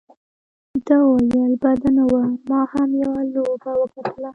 [0.85, 4.29] ده وویل: بده نه وه، ما هم یوه لوبه وګټله.